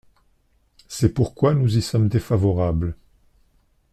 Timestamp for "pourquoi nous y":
1.13-1.81